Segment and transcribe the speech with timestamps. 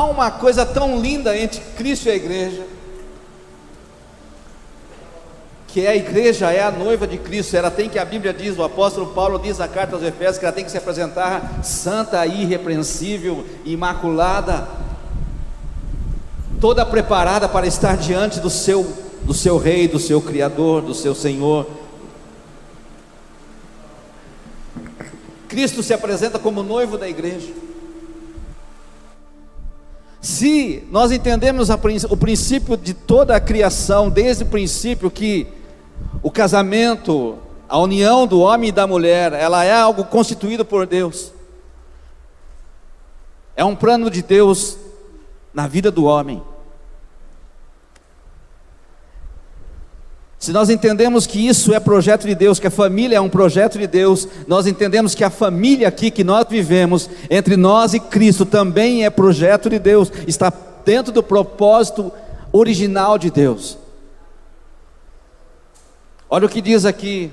[0.00, 2.66] Há uma coisa tão linda entre Cristo e a igreja,
[5.68, 8.56] que é a igreja é a noiva de Cristo, ela tem que, a Bíblia diz,
[8.56, 12.24] o apóstolo Paulo diz na carta aos Efésios, que ela tem que se apresentar santa,
[12.24, 14.66] irrepreensível, imaculada,
[16.58, 18.90] toda preparada para estar diante do seu,
[19.24, 21.66] do seu rei, do seu criador, do seu Senhor.
[25.46, 27.52] Cristo se apresenta como noivo da igreja.
[30.20, 35.46] Se nós entendemos o princípio de toda a criação, desde o princípio que
[36.22, 37.38] o casamento,
[37.68, 41.32] a união do homem e da mulher, ela é algo constituído por Deus.
[43.56, 44.76] É um plano de Deus
[45.54, 46.42] na vida do homem.
[50.40, 53.78] Se nós entendemos que isso é projeto de Deus, que a família é um projeto
[53.78, 58.46] de Deus, nós entendemos que a família aqui que nós vivemos, entre nós e Cristo,
[58.46, 60.50] também é projeto de Deus, está
[60.82, 62.10] dentro do propósito
[62.50, 63.76] original de Deus.
[66.30, 67.30] Olha o que diz aqui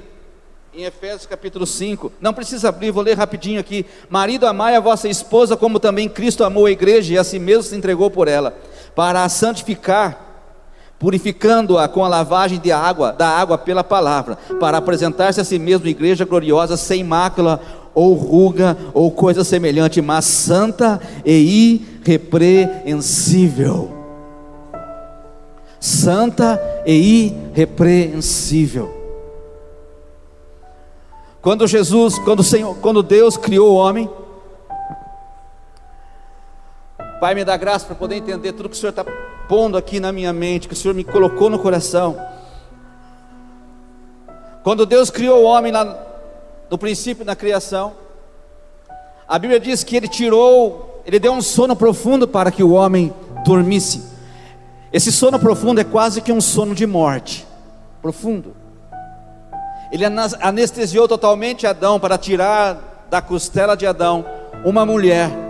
[0.73, 2.11] em Efésios capítulo 5.
[2.19, 3.85] Não precisa abrir, vou ler rapidinho aqui.
[4.09, 7.63] Marido, amai a vossa esposa, como também Cristo amou a igreja e a si mesmo
[7.63, 8.53] se entregou por ela,
[8.93, 10.26] para a santificar
[10.99, 15.87] purificando-a com a lavagem de água, da água pela palavra, para apresentar-se a si mesmo
[15.87, 17.61] igreja gloriosa, sem mácula
[17.93, 23.91] ou ruga ou coisa semelhante, mas santa e irrepreensível.
[25.79, 28.95] Santa e irrepreensível.
[31.41, 34.09] Quando Jesus, quando Senhor, quando Deus criou o homem,
[37.19, 39.03] Pai, me dá graça para poder entender tudo que o Senhor está
[39.47, 42.17] pondo aqui na minha mente, que o Senhor me colocou no coração.
[44.63, 45.97] Quando Deus criou o homem lá
[46.69, 47.93] no princípio da criação,
[49.27, 53.13] a Bíblia diz que ele tirou, ele deu um sono profundo para que o homem
[53.45, 54.03] dormisse.
[54.91, 57.45] Esse sono profundo é quase que um sono de morte,
[58.01, 58.55] profundo.
[59.91, 64.25] Ele anestesiou totalmente Adão para tirar da costela de Adão
[64.65, 65.46] uma mulher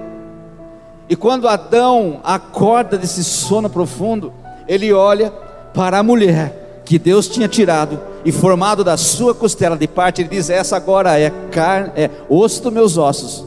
[1.09, 4.33] e quando Adão acorda desse sono profundo,
[4.67, 5.31] ele olha
[5.73, 10.29] para a mulher que Deus tinha tirado e formado da sua costela de parte, ele
[10.29, 13.45] diz: Essa agora é carne, é osso dos meus ossos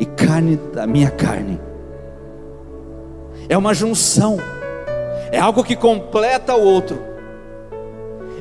[0.00, 1.60] e carne da minha carne.
[3.48, 4.38] É uma junção,
[5.30, 6.98] é algo que completa o outro.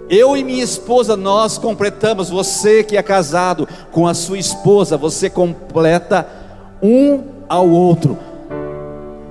[0.10, 2.30] Eu e minha esposa, nós completamos.
[2.30, 6.28] Você que é casado com a sua esposa, você completa
[6.82, 7.24] um
[7.54, 8.18] ao outro.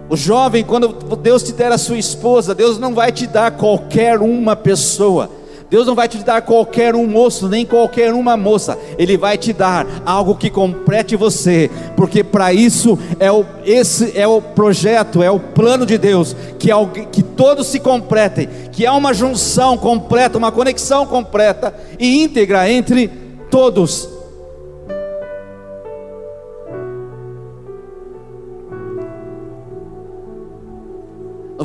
[0.08, 4.20] O jovem, quando Deus te der a sua esposa, Deus não vai te dar qualquer
[4.20, 5.28] uma pessoa.
[5.68, 8.78] Deus não vai te dar qualquer um moço, nem qualquer uma moça.
[8.98, 14.26] Ele vai te dar algo que complete você, porque para isso é o, esse é
[14.26, 16.74] o projeto, é o plano de Deus, que, é
[17.10, 23.08] que todos se completem, que há uma junção completa, uma conexão completa e íntegra entre
[23.50, 24.11] todos.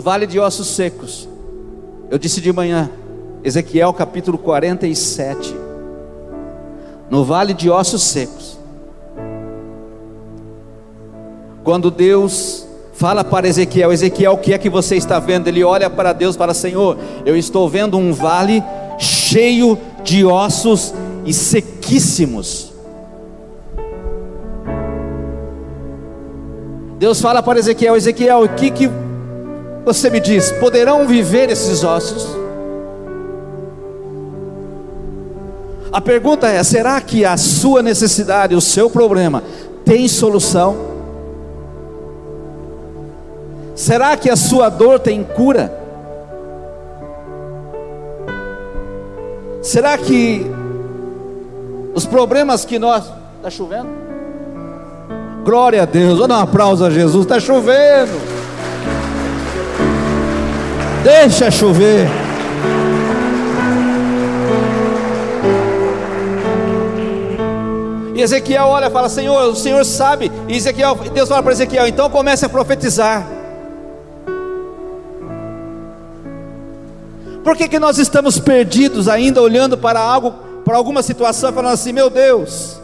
[0.07, 1.27] Vale de ossos secos.
[2.09, 2.89] Eu disse de manhã,
[3.43, 5.53] Ezequiel capítulo 47.
[7.09, 8.57] No vale de ossos secos.
[11.61, 15.49] Quando Deus fala para Ezequiel: Ezequiel, o que é que você está vendo?
[15.49, 18.63] Ele olha para Deus, para Senhor, eu estou vendo um vale
[18.97, 20.93] cheio de ossos
[21.25, 22.71] e sequíssimos.
[26.97, 28.89] Deus fala para Ezequiel: Ezequiel, o que, que
[29.87, 32.27] você me diz: poderão viver esses ossos?
[35.93, 39.41] A pergunta é: será que a sua necessidade, o seu problema,
[39.85, 40.75] tem solução?
[43.75, 45.73] Será que a sua dor tem cura?
[49.61, 50.45] Será que
[51.93, 53.05] os problemas que nós.
[53.37, 53.89] Está chovendo?
[55.45, 58.46] Glória a Deus, dar um aplauso a Jesus, está chovendo.
[61.07, 62.05] Deixa chover.
[68.13, 70.29] E Ezequiel olha e fala: Senhor, o Senhor sabe.
[70.49, 73.25] E Ezequiel, Deus fala para Ezequiel: então comece a profetizar.
[77.41, 80.33] Por que, que nós estamos perdidos ainda olhando para algo,
[80.65, 82.81] para alguma situação, falando assim: meu Deus,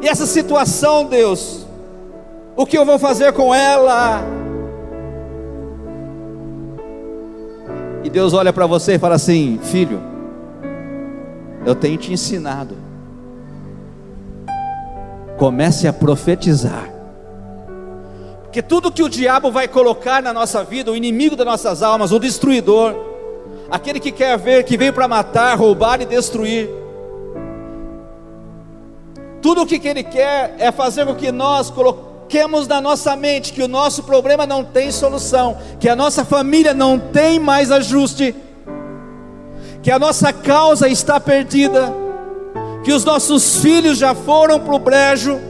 [0.00, 1.66] e essa situação, Deus,
[2.58, 4.20] o que eu vou fazer com ela?
[8.02, 10.02] E Deus olha para você e fala assim: Filho,
[11.64, 12.74] eu tenho te ensinado.
[15.38, 16.92] comece a profetizar.
[18.42, 22.10] Porque tudo que o diabo vai colocar na nossa vida, o inimigo das nossas almas,
[22.10, 22.92] o destruidor,
[23.70, 26.68] aquele que quer ver, que veio para matar, roubar e destruir,
[29.40, 31.70] tudo o que ele quer é fazer com que nós
[32.28, 36.74] coloquemos na nossa mente que o nosso problema não tem solução, que a nossa família
[36.74, 38.34] não tem mais ajuste,
[39.82, 41.90] que a nossa causa está perdida,
[42.84, 45.40] que os nossos filhos já foram para o brejo,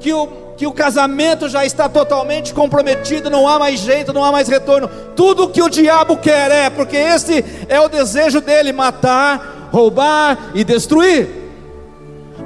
[0.00, 4.32] que o, que o casamento já está totalmente comprometido, não há mais jeito, não há
[4.32, 4.88] mais retorno.
[5.14, 10.52] Tudo o que o diabo quer é, porque esse é o desejo dele: matar, roubar
[10.54, 11.39] e destruir.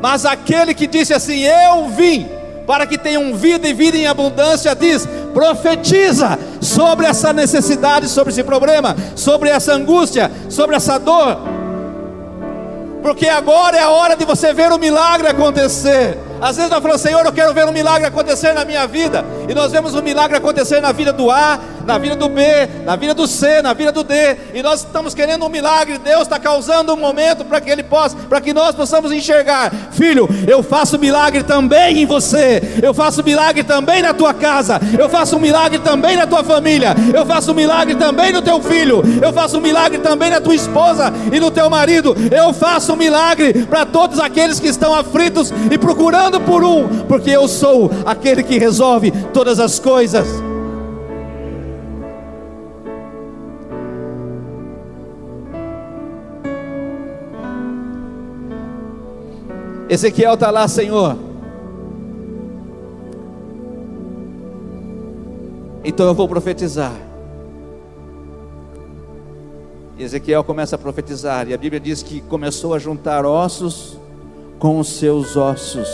[0.05, 2.29] Mas aquele que disse assim: Eu vim
[2.67, 8.45] para que tenham vida e vida em abundância, diz: profetiza sobre essa necessidade, sobre esse
[8.45, 11.39] problema, sobre essa angústia, sobre essa dor,
[13.03, 16.19] porque agora é a hora de você ver o milagre acontecer.
[16.39, 19.25] Às vezes nós falamos, Senhor, eu quero ver um milagre acontecer na minha vida.
[19.49, 22.43] E nós vemos um milagre acontecer na vida do A, na vida do B,
[22.85, 24.37] na vida do C, na vida do D.
[24.55, 25.99] E nós estamos querendo um milagre.
[25.99, 29.71] Deus está causando um momento para que Ele possa, para que nós possamos enxergar.
[29.93, 32.63] Filho, eu faço milagre também em você.
[32.83, 34.81] Eu faço milagre também na tua casa.
[34.99, 36.95] Eu faço um milagre também na tua família.
[37.15, 39.03] Eu faço um milagre também no teu filho.
[39.23, 42.17] Eu faço um milagre também na tua esposa e no teu marido.
[42.31, 47.31] Eu faço um milagre para todos aqueles que estão aflitos e procurando por um, porque
[47.31, 50.27] eu sou aquele que resolve todas as coisas.
[59.89, 61.17] Ezequiel está lá, Senhor.
[65.85, 66.95] Então eu vou profetizar.
[69.99, 73.97] E Ezequiel começa a profetizar, e a Bíblia diz que começou a juntar ossos
[74.59, 75.89] com os seus ossos.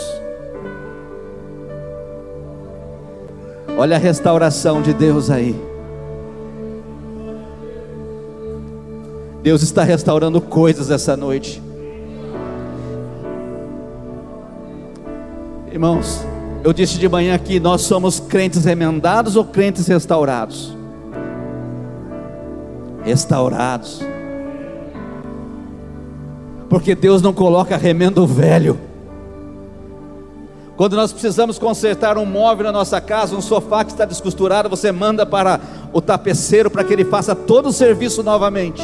[3.81, 5.59] Olha a restauração de Deus aí.
[9.41, 11.59] Deus está restaurando coisas essa noite.
[15.71, 16.23] Irmãos,
[16.63, 20.77] eu disse de manhã aqui: nós somos crentes remendados ou crentes restaurados?
[23.03, 23.99] Restaurados.
[26.69, 28.90] Porque Deus não coloca remendo velho.
[30.81, 34.91] Quando nós precisamos consertar um móvel na nossa casa, um sofá que está descosturado, você
[34.91, 35.61] manda para
[35.93, 38.81] o tapeceiro para que ele faça todo o serviço novamente.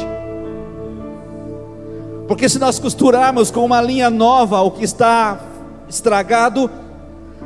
[2.28, 5.40] Porque se nós costurarmos com uma linha nova o que está
[5.88, 6.70] estragado,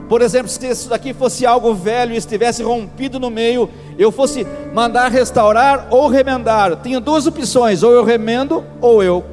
[0.06, 4.46] por exemplo, se isso daqui fosse algo velho e estivesse rompido no meio, eu fosse
[4.74, 9.24] mandar restaurar ou remendar, tenho duas opções: ou eu remendo ou eu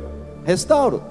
[0.45, 1.08] restauro.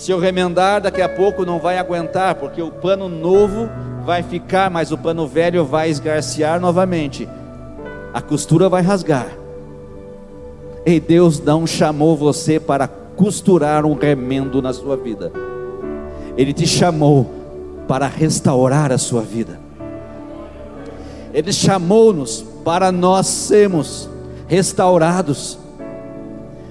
[0.00, 3.68] Se eu remendar, daqui a pouco não vai aguentar, porque o pano novo
[4.02, 7.28] vai ficar, mas o pano velho vai esgarciar novamente.
[8.14, 9.28] A costura vai rasgar.
[10.86, 15.30] E Deus não chamou você para costurar um remendo na sua vida.
[16.34, 17.30] Ele te chamou
[17.86, 19.60] para restaurar a sua vida.
[21.34, 24.08] Ele chamou-nos para nós sermos
[24.48, 25.58] restaurados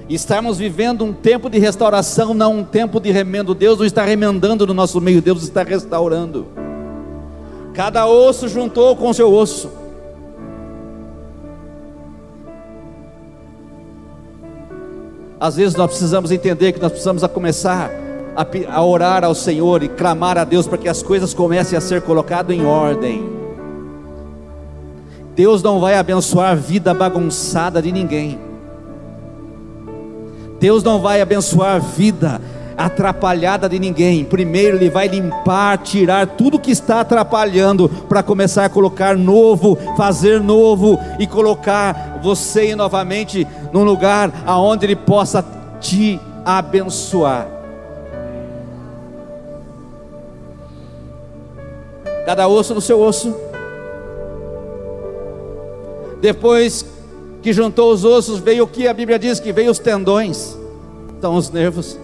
[0.10, 3.54] e estarmos vivendo um tempo de restauração, não um tempo de remendo.
[3.54, 6.48] Deus não está remendando no nosso meio, Deus está restaurando.
[7.76, 9.70] Cada osso juntou com seu osso.
[15.40, 17.92] Às vezes nós precisamos entender que nós precisamos a começar
[18.36, 21.82] a, a orar ao Senhor e clamar a Deus para que as coisas comecem a
[21.82, 23.30] ser colocadas em ordem.
[25.36, 28.49] Deus não vai abençoar a vida bagunçada de ninguém.
[30.60, 32.42] Deus não vai abençoar a vida
[32.78, 34.24] atrapalhada de ninguém.
[34.24, 40.40] Primeiro, Ele vai limpar, tirar tudo que está atrapalhando, para começar a colocar novo, fazer
[40.40, 45.44] novo e colocar você novamente num lugar aonde Ele possa
[45.82, 47.48] te abençoar.
[52.26, 53.36] Cada osso no seu osso.
[56.22, 56.86] Depois
[57.42, 60.58] que juntou os ossos, veio o que a Bíblia diz que veio os tendões,
[61.22, 61.98] são os nervos.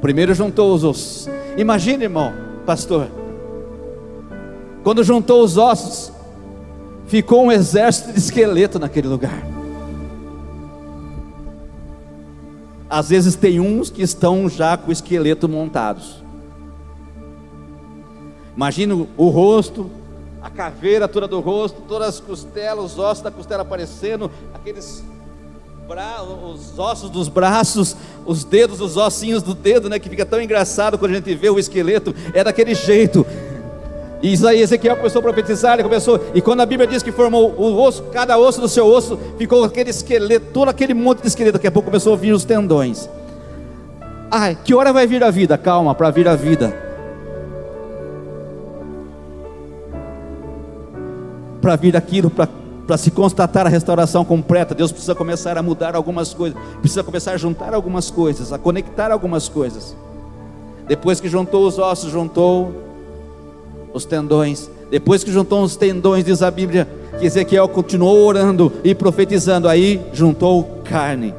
[0.00, 1.28] Primeiro juntou os ossos.
[1.56, 2.32] Imagina, irmão,
[2.64, 3.08] pastor,
[4.82, 6.10] quando juntou os ossos,
[7.06, 9.46] ficou um exército de esqueleto naquele lugar.
[12.88, 16.24] Às vezes tem uns que estão já com o esqueleto montados.
[18.56, 19.90] Imagina o rosto,
[20.54, 25.02] caveira toda do rosto, todas as costelas, os ossos da costela aparecendo, aqueles
[25.88, 26.22] bra...
[26.22, 29.98] os ossos dos braços, os dedos, os ossinhos do dedo, né?
[29.98, 33.26] Que fica tão engraçado quando a gente vê o esqueleto, é daquele jeito.
[34.22, 37.54] E Isaías Ezequiel começou a profetizar, ele começou, e quando a Bíblia diz que formou
[37.56, 41.54] o osso, cada osso do seu osso, ficou aquele esqueleto, todo aquele monte de esqueleto,
[41.54, 43.08] daqui a pouco começou a vir os tendões.
[44.30, 45.56] Ai, que hora vai vir a vida?
[45.56, 46.89] Calma, para vir a vida.
[51.60, 56.34] Para vir aquilo, para se constatar a restauração completa, Deus precisa começar a mudar algumas
[56.34, 59.96] coisas, precisa começar a juntar algumas coisas, a conectar algumas coisas.
[60.88, 62.72] Depois que juntou os ossos, juntou
[63.94, 64.70] os tendões.
[64.90, 66.88] Depois que juntou os tendões, diz a Bíblia,
[67.18, 71.34] que Ezequiel continuou orando e profetizando, aí juntou carne.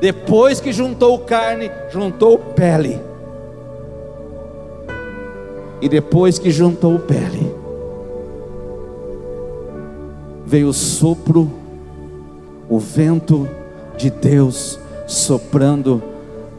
[0.00, 3.00] Depois que juntou carne, juntou pele.
[5.80, 7.54] E depois que juntou pele,
[10.46, 11.50] veio o sopro,
[12.68, 13.48] o vento
[13.96, 16.02] de Deus soprando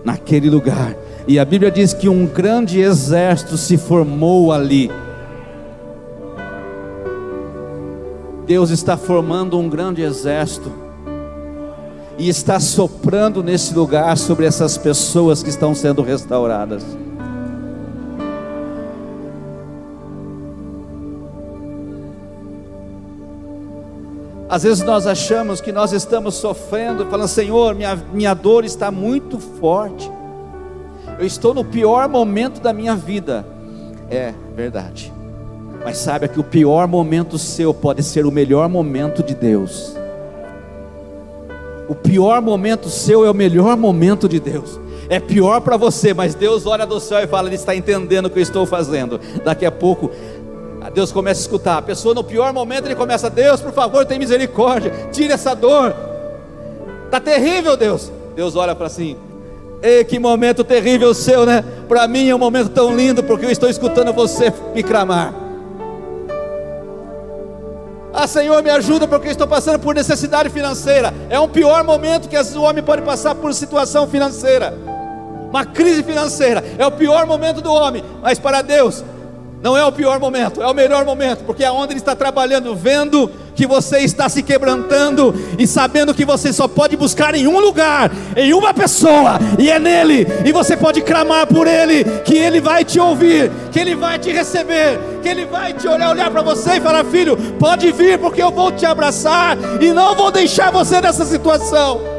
[0.03, 0.95] naquele lugar.
[1.27, 4.91] E a Bíblia diz que um grande exército se formou ali.
[8.45, 10.71] Deus está formando um grande exército
[12.17, 16.85] e está soprando nesse lugar sobre essas pessoas que estão sendo restauradas.
[24.55, 29.37] Às vezes nós achamos que nós estamos sofrendo, falando, Senhor, minha, minha dor está muito
[29.37, 30.09] forte,
[31.19, 33.45] eu estou no pior momento da minha vida.
[34.09, 35.11] É verdade,
[35.83, 39.93] mas saiba que o pior momento seu pode ser o melhor momento de Deus.
[41.89, 44.79] O pior momento seu é o melhor momento de Deus.
[45.09, 48.29] É pior para você, mas Deus olha do céu e fala: Ele está entendendo o
[48.29, 49.19] que eu estou fazendo.
[49.43, 50.09] Daqui a pouco,
[50.95, 51.77] Deus começa a escutar.
[51.77, 55.93] A pessoa no pior momento ele começa: Deus, por favor, tem misericórdia, tire essa dor.
[57.03, 58.09] Está terrível, Deus.
[58.33, 59.17] Deus olha para assim:
[59.83, 61.63] Ei, que momento terrível seu, né?
[61.87, 65.33] Para mim é um momento tão lindo, porque eu estou escutando você me clamar.
[68.13, 71.13] Ah, Senhor, me ajuda porque estou passando por necessidade financeira.
[71.29, 74.73] É um pior momento que o homem pode passar por situação financeira.
[75.49, 79.03] Uma crise financeira é o pior momento do homem, mas para Deus
[79.61, 82.75] não é o pior momento, é o melhor momento, porque é onde Ele está trabalhando,
[82.75, 87.59] vendo que você está se quebrantando e sabendo que você só pode buscar em um
[87.59, 92.59] lugar, em uma pessoa, e é nele, e você pode clamar por Ele, que Ele
[92.59, 96.41] vai te ouvir, que Ele vai te receber, que Ele vai te olhar, olhar para
[96.41, 100.71] você e falar: Filho, pode vir, porque eu vou te abraçar e não vou deixar
[100.71, 102.14] você nessa situação.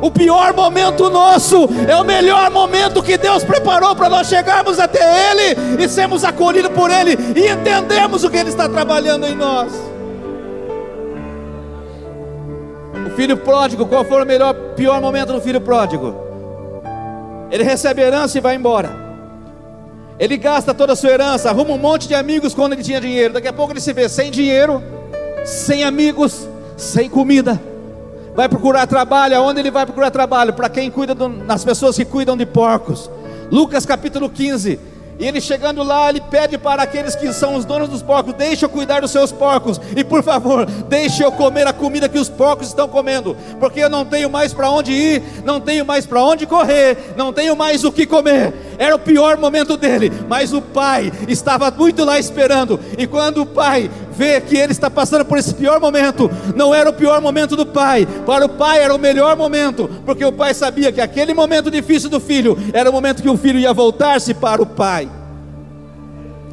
[0.00, 5.30] O pior momento nosso é o melhor momento que Deus preparou para nós chegarmos até
[5.30, 9.72] Ele e sermos acolhidos por Ele e entendemos o que Ele está trabalhando em nós.
[13.06, 16.14] O filho pródigo, qual foi o melhor, pior momento do filho pródigo?
[17.50, 18.90] Ele recebe herança e vai embora.
[20.16, 23.34] Ele gasta toda a sua herança, arruma um monte de amigos quando ele tinha dinheiro.
[23.34, 24.82] Daqui a pouco ele se vê sem dinheiro,
[25.44, 27.60] sem amigos, sem comida
[28.38, 30.52] vai procurar trabalho, aonde ele vai procurar trabalho?
[30.52, 33.10] Para quem cuida das pessoas que cuidam de porcos.
[33.50, 34.78] Lucas capítulo 15.
[35.18, 38.64] E ele chegando lá, ele pede para aqueles que são os donos dos porcos: deixe
[38.64, 42.28] eu cuidar dos seus porcos, e por favor, deixe eu comer a comida que os
[42.28, 46.22] porcos estão comendo, porque eu não tenho mais para onde ir, não tenho mais para
[46.22, 48.54] onde correr, não tenho mais o que comer.
[48.78, 53.46] Era o pior momento dele, mas o pai estava muito lá esperando, e quando o
[53.46, 57.56] pai vê que ele está passando por esse pior momento, não era o pior momento
[57.56, 61.34] do pai, para o pai era o melhor momento, porque o pai sabia que aquele
[61.34, 65.07] momento difícil do filho era o momento que o filho ia voltar-se para o pai.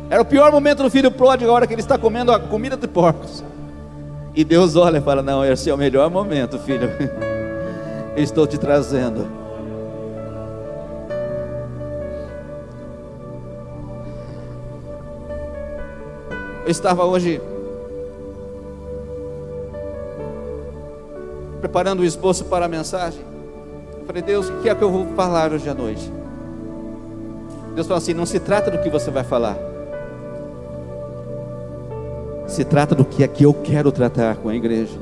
[0.09, 2.77] Era o pior momento do filho pródigo, a hora que ele está comendo a comida
[2.77, 3.43] de porcos.
[4.35, 6.89] E Deus olha e fala: Não, esse é o melhor momento, filho.
[8.15, 9.25] Eu estou te trazendo.
[16.65, 17.39] Eu estava hoje
[21.61, 23.21] preparando o esboço para a mensagem.
[24.05, 26.11] falei, Deus, o que é que eu vou falar hoje à noite?
[27.75, 29.57] Deus falou assim: não se trata do que você vai falar,
[32.47, 34.97] se trata do que é que eu quero tratar com a igreja.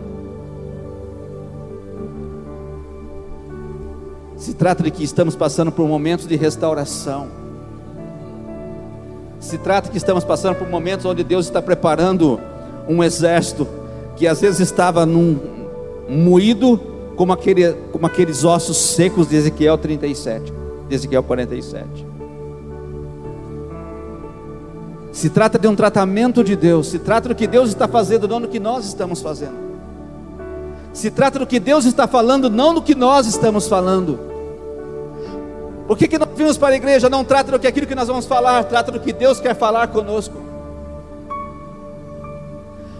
[4.37, 7.27] Se trata de que estamos passando por momentos de restauração.
[9.39, 12.39] Se trata de que estamos passando por momentos onde Deus está preparando
[12.87, 13.67] um exército
[14.15, 15.37] que às vezes estava num,
[16.09, 16.79] moído
[17.15, 20.53] como, aquele, como aqueles ossos secos de Ezequiel 37,
[20.87, 22.12] de Ezequiel 47.
[25.13, 28.41] Se trata de um tratamento de Deus, se trata do que Deus está fazendo, não
[28.41, 29.53] do que nós estamos fazendo.
[30.91, 34.19] Se trata do que Deus está falando, não do que nós estamos falando.
[35.87, 37.09] Por que, que nós vimos para a igreja?
[37.09, 39.87] Não trata do que aquilo que nós vamos falar, trata do que Deus quer falar
[39.89, 40.35] conosco.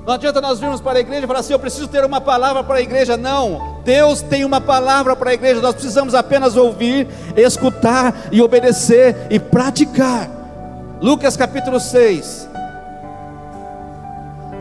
[0.05, 2.63] Não adianta nós virmos para a igreja e falar assim: eu preciso ter uma palavra
[2.63, 3.17] para a igreja.
[3.17, 9.27] Não, Deus tem uma palavra para a igreja, nós precisamos apenas ouvir, escutar e obedecer
[9.31, 10.42] e praticar.
[11.03, 12.47] Lucas capítulo 6.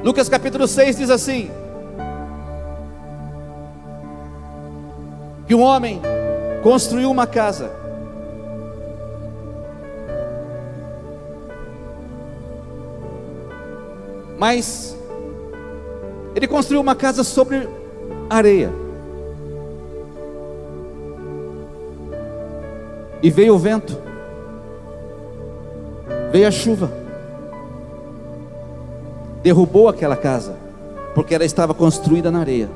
[0.02, 1.48] Lucas capítulo 6 diz assim:
[5.46, 6.02] que um homem
[6.60, 7.70] construiu uma casa.
[14.36, 14.98] Mas
[16.34, 17.68] ele construiu uma casa sobre
[18.28, 18.72] areia.
[23.22, 24.01] E veio o vento,
[26.32, 26.90] veio a chuva,
[29.42, 30.56] derrubou aquela casa,
[31.14, 32.70] porque ela estava construída na areia.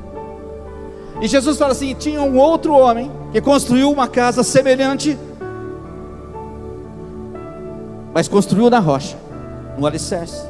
[1.19, 5.17] E Jesus fala assim: tinha um outro homem que construiu uma casa semelhante,
[8.13, 9.17] mas construiu na rocha,
[9.75, 10.47] no alicerce.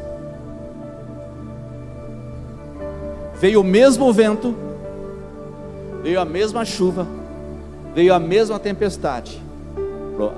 [3.39, 4.53] Veio o mesmo vento,
[6.03, 7.07] veio a mesma chuva,
[7.95, 9.41] veio a mesma tempestade.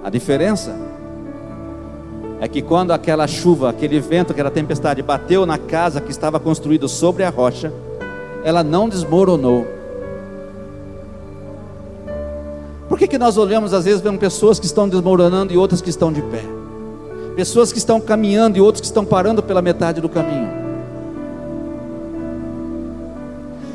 [0.04, 0.89] A diferença
[2.40, 6.88] é que quando aquela chuva, aquele vento, aquela tempestade bateu na casa que estava construída
[6.88, 7.74] sobre a rocha,
[8.44, 9.80] ela não desmoronou
[12.90, 15.92] Por que, que nós olhamos, às vezes, vemos pessoas que estão desmoronando e outras que
[15.92, 16.44] estão de pé?
[17.36, 20.50] Pessoas que estão caminhando e outras que estão parando pela metade do caminho.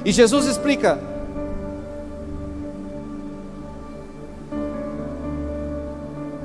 [0.04, 0.99] E Jesus explica: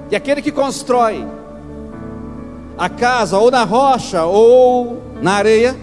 [0.08, 1.26] que aquele que constrói
[2.80, 5.76] a casa ou na rocha ou na areia,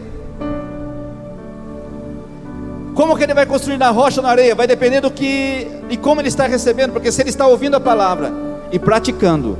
[2.95, 4.55] como que ele vai construir na rocha ou na areia?
[4.55, 7.81] Vai depender do que e como ele está recebendo, porque se ele está ouvindo a
[7.81, 8.33] palavra
[8.73, 9.59] e praticando,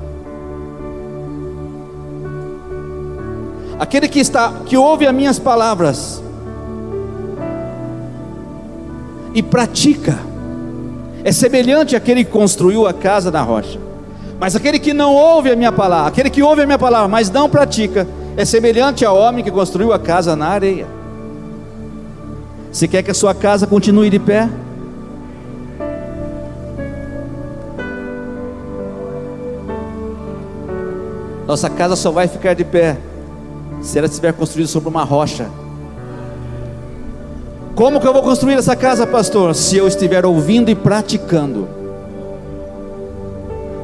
[3.79, 6.23] aquele que está que ouve as minhas palavras
[9.35, 10.19] e pratica,
[11.23, 13.86] é semelhante àquele que construiu a casa na rocha.
[14.39, 17.31] Mas aquele que não ouve a minha palavra, aquele que ouve a minha palavra, mas
[17.31, 20.87] não pratica, é semelhante ao homem que construiu a casa na areia.
[22.71, 24.49] Você quer que a sua casa continue de pé?
[31.47, 32.99] Nossa casa só vai ficar de pé
[33.81, 35.49] se ela estiver construída sobre uma rocha.
[37.75, 39.55] Como que eu vou construir essa casa, pastor?
[39.55, 41.86] Se eu estiver ouvindo e praticando.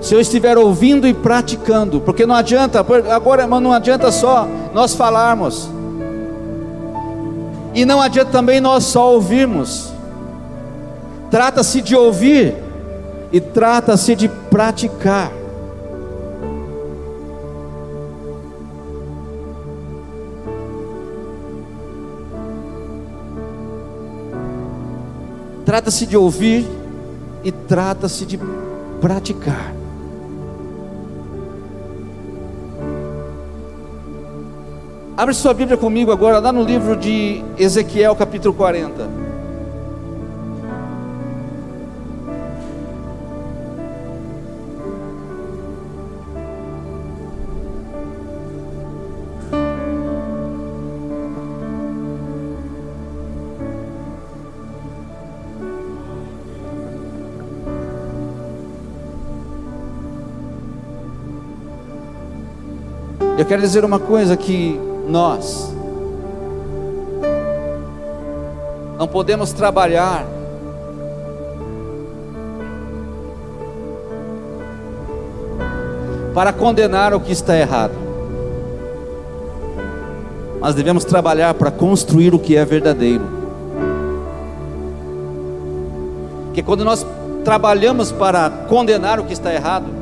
[0.03, 2.85] Se eu estiver ouvindo e praticando, porque não adianta,
[3.15, 5.71] agora, mas não adianta só nós falarmos.
[7.73, 9.93] E não adianta também nós só ouvirmos.
[11.31, 12.57] Trata-se de ouvir
[13.31, 15.31] e trata-se de praticar.
[25.65, 26.69] Trata-se de ouvir
[27.45, 28.38] e trata-se de
[29.01, 29.82] praticar.
[35.23, 39.09] Abre sua Bíblia comigo agora, lá no livro de Ezequiel, capítulo 40.
[63.39, 65.73] Eu quero dizer uma coisa que nós
[68.99, 70.25] não podemos trabalhar
[76.35, 77.95] para condenar o que está errado,
[80.61, 83.25] mas devemos trabalhar para construir o que é verdadeiro.
[86.47, 87.05] Porque quando nós
[87.45, 90.02] trabalhamos para condenar o que está errado,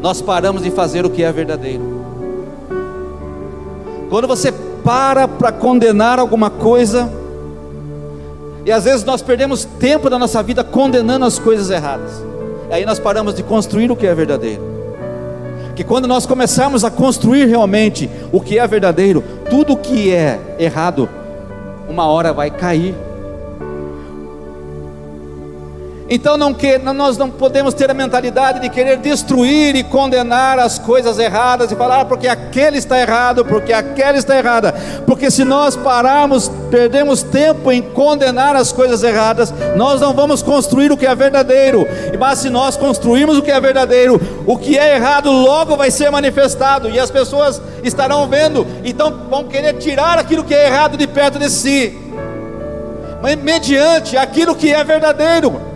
[0.00, 1.82] nós paramos de fazer o que é verdadeiro.
[4.08, 4.52] Quando você
[4.84, 7.10] para para condenar alguma coisa,
[8.64, 12.24] e às vezes nós perdemos tempo da nossa vida condenando as coisas erradas,
[12.70, 14.62] aí nós paramos de construir o que é verdadeiro.
[15.74, 21.08] Que quando nós começarmos a construir realmente o que é verdadeiro, tudo que é errado,
[21.88, 22.94] uma hora vai cair.
[26.10, 30.78] Então não que, nós não podemos ter a mentalidade de querer destruir e condenar as
[30.78, 34.72] coisas erradas e falar ah, porque aquele está errado, porque aquela está errada.
[35.06, 40.90] Porque se nós pararmos, perdemos tempo em condenar as coisas erradas, nós não vamos construir
[40.90, 41.86] o que é verdadeiro.
[42.18, 46.10] Mas se nós construirmos o que é verdadeiro, o que é errado logo vai ser
[46.10, 51.06] manifestado e as pessoas estarão vendo, então vão querer tirar aquilo que é errado de
[51.06, 51.98] perto de si.
[53.20, 55.67] Mas mediante aquilo que é verdadeiro.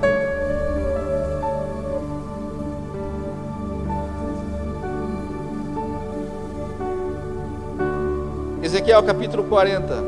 [8.92, 10.04] Ezequiel capítulo 40.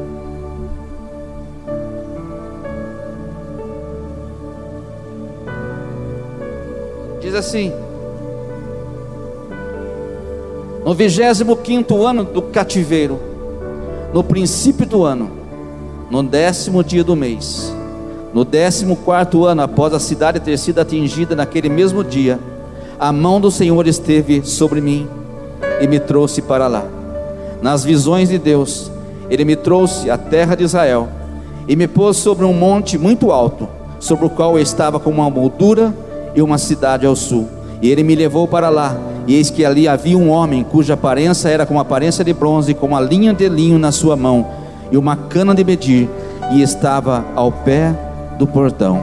[7.19, 7.73] Diz assim:
[10.85, 13.19] No vigésimo quinto ano do cativeiro,
[14.13, 15.31] no princípio do ano,
[16.11, 17.75] no décimo dia do mês,
[18.35, 22.39] no décimo quarto ano após a cidade ter sido atingida naquele mesmo dia,
[23.01, 25.09] a mão do Senhor esteve sobre mim
[25.81, 26.94] e me trouxe para lá
[27.63, 28.91] nas visões de Deus,
[29.31, 31.09] ele me trouxe à terra de Israel
[31.67, 35.95] e me pôs sobre um monte muito alto, sobre o qual estava com uma moldura
[36.35, 37.49] e uma cidade ao sul.
[37.81, 41.49] E ele me levou para lá, e eis que ali havia um homem cuja aparência
[41.49, 44.47] era como aparência de bronze, com uma linha de linho na sua mão
[44.91, 46.09] e uma cana de medir,
[46.53, 47.95] e estava ao pé
[48.39, 49.01] do portão.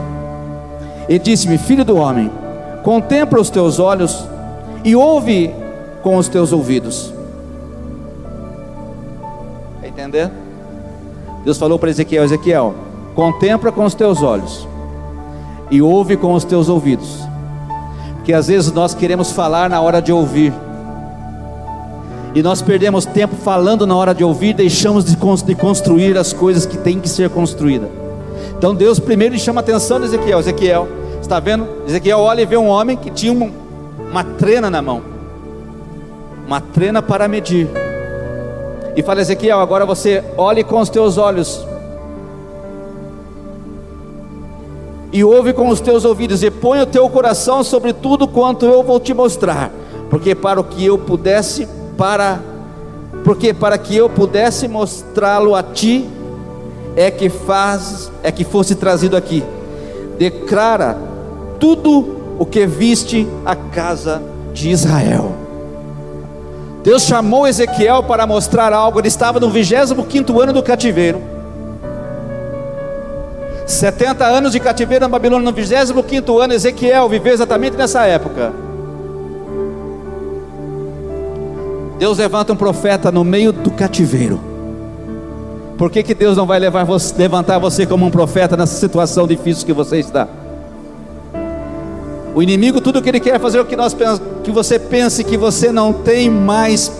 [1.10, 2.30] E disse-me: Filho do homem,
[2.84, 4.24] contempla os teus olhos
[4.86, 5.52] e ouve
[6.04, 7.12] com os teus ouvidos
[9.92, 10.32] entender?
[11.44, 12.74] Deus falou para Ezequiel: Ezequiel,
[13.16, 14.68] contempla com os teus olhos
[15.70, 17.20] e ouve com os teus ouvidos,
[18.24, 20.54] que às vezes nós queremos falar na hora de ouvir,
[22.36, 26.78] e nós perdemos tempo falando na hora de ouvir, deixamos de construir as coisas que
[26.78, 27.90] têm que ser construídas.
[28.58, 30.88] Então Deus primeiro chama a atenção de Ezequiel: Ezequiel,
[31.22, 31.68] está vendo?
[31.88, 33.50] Ezequiel olha e vê um homem que tinha uma,
[34.10, 35.02] uma trena na mão,
[36.46, 37.68] uma trena para medir
[38.96, 41.66] e fala: Ezequiel, agora você olhe com os teus olhos
[45.14, 48.82] e ouve com os teus ouvidos, e põe o teu coração sobre tudo quanto eu
[48.82, 49.70] vou te mostrar,
[50.10, 52.40] porque para o que eu pudesse, para
[53.24, 56.10] porque para que eu pudesse mostrá-lo a ti,
[56.96, 59.44] é que faz, é que fosse trazido aqui.
[60.18, 60.98] Declara
[61.60, 64.22] tudo o que viste a casa
[64.54, 65.36] de Israel.
[66.84, 69.00] Deus chamou Ezequiel para mostrar algo.
[69.00, 71.22] Ele estava no 25 ano do cativeiro.
[73.68, 78.52] 70 anos de cativeiro na Babilônia, no 25 ano, Ezequiel viveu exatamente nessa época.
[81.98, 84.40] Deus levanta um profeta no meio do cativeiro.
[85.78, 89.28] Por que, que Deus não vai levar você, levantar você como um profeta nessa situação
[89.28, 90.28] difícil que você está?
[92.34, 93.96] O inimigo, tudo que ele quer é fazer o que nós
[94.44, 96.92] que você pense que você não tem mais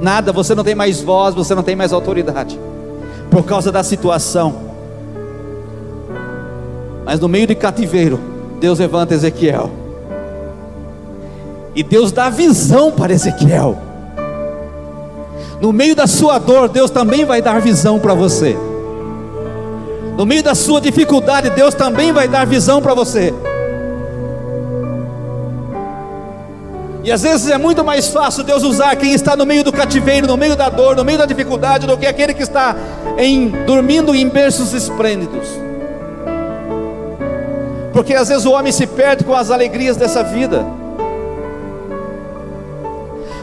[0.00, 2.58] nada, você não tem mais voz, você não tem mais autoridade,
[3.30, 4.54] por causa da situação.
[7.04, 8.18] Mas no meio de cativeiro,
[8.60, 9.70] Deus levanta Ezequiel.
[11.74, 13.78] E Deus dá visão para Ezequiel.
[15.60, 18.56] No meio da sua dor, Deus também vai dar visão para você.
[20.16, 23.32] No meio da sua dificuldade, Deus também vai dar visão para você.
[27.04, 30.26] E às vezes é muito mais fácil Deus usar quem está no meio do cativeiro,
[30.26, 32.76] no meio da dor, no meio da dificuldade, do que aquele que está
[33.18, 35.48] em, dormindo em berços esplêndidos.
[37.92, 40.64] Porque às vezes o homem se perde com as alegrias dessa vida.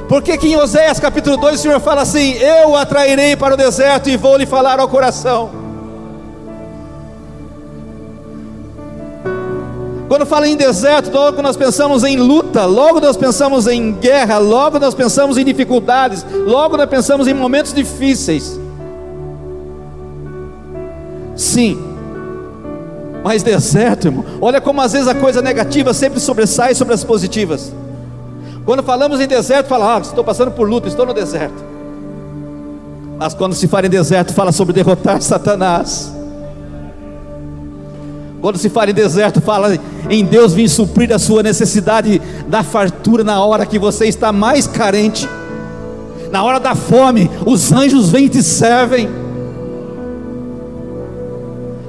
[0.07, 4.09] Porque que em Oséias capítulo 2 o Senhor fala assim: Eu atrairei para o deserto
[4.09, 5.58] e vou lhe falar ao coração.
[10.09, 14.79] Quando fala em deserto, logo nós pensamos em luta, logo nós pensamos em guerra, logo
[14.79, 18.59] nós pensamos em dificuldades, logo nós pensamos em momentos difíceis.
[21.35, 21.79] Sim,
[23.23, 27.71] mas deserto, irmão, olha como às vezes a coisa negativa sempre sobressai sobre as positivas.
[28.65, 31.63] Quando falamos em deserto, fala, ah, estou passando por luta, estou no deserto.
[33.19, 36.18] Mas quando se fala em deserto, fala sobre derrotar Satanás.
[38.41, 39.77] Quando se fala em deserto, fala
[40.09, 44.65] em Deus vir suprir a sua necessidade da fartura na hora que você está mais
[44.65, 45.27] carente.
[46.31, 49.09] Na hora da fome, os anjos vêm e te servem.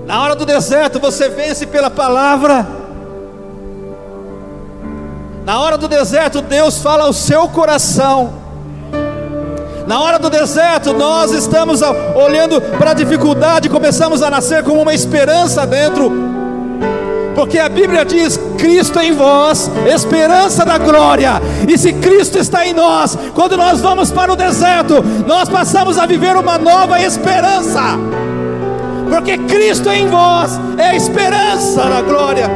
[0.06, 2.66] Na hora do deserto, você vence pela palavra.
[5.44, 8.40] Na hora do deserto, Deus fala ao seu coração.
[9.86, 11.80] Na hora do deserto, nós estamos
[12.14, 16.29] olhando para a dificuldade, começamos a nascer com uma esperança dentro
[17.40, 21.40] porque a Bíblia diz: Cristo em vós, esperança da glória.
[21.66, 26.04] E se Cristo está em nós, quando nós vamos para o deserto, nós passamos a
[26.04, 27.80] viver uma nova esperança,
[29.08, 32.46] porque Cristo em vós é a esperança da glória.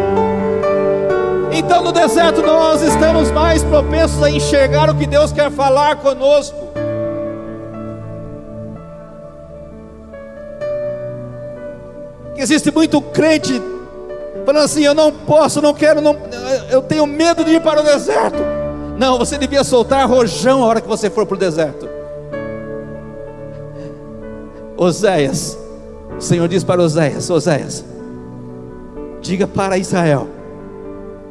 [1.50, 6.74] Então no deserto nós estamos mais propensos a enxergar o que Deus quer falar conosco.
[12.36, 13.62] Existe muito crente
[14.44, 16.16] falando assim: eu não posso, não quero, não,
[16.70, 18.38] eu tenho medo de ir para o deserto.
[18.98, 21.88] Não, você devia soltar rojão a hora que você for para o deserto.
[24.76, 25.58] Oséias,
[26.16, 27.84] o Senhor diz para Oséias: Oséias,
[29.20, 30.28] diga para Israel,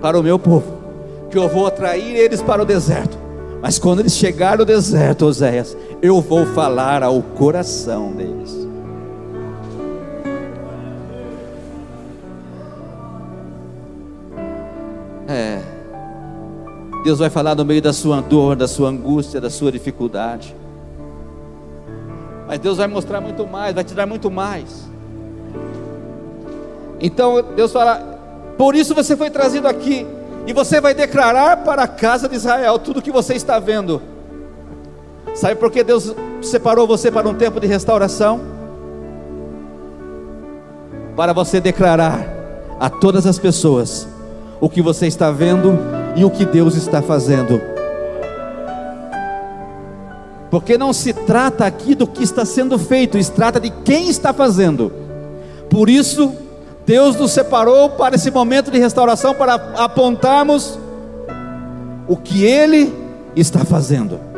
[0.01, 0.73] para o meu povo,
[1.29, 3.17] que eu vou atrair eles para o deserto.
[3.61, 8.63] Mas quando eles chegarem no deserto, Oséias, eu vou falar ao coração deles.
[17.03, 20.55] Deus vai falar no meio da sua dor, da sua angústia, da sua dificuldade.
[22.47, 24.89] Mas Deus vai mostrar muito mais, vai te dar muito mais.
[27.01, 27.97] Então Deus fala:
[28.57, 30.07] por isso você foi trazido aqui,
[30.47, 34.01] e você vai declarar para a casa de Israel tudo o que você está vendo.
[35.35, 38.39] Sabe por que Deus separou você para um tempo de restauração?
[41.17, 42.25] Para você declarar
[42.79, 44.07] a todas as pessoas
[44.61, 45.77] o que você está vendo
[46.15, 47.61] e o que Deus está fazendo.
[50.49, 54.31] Porque não se trata aqui do que está sendo feito, se trata de quem está
[54.31, 54.91] fazendo.
[55.69, 56.31] Por isso,
[56.85, 60.77] Deus nos separou para esse momento de restauração para apontarmos
[62.07, 62.93] o que Ele
[63.35, 64.32] está fazendo.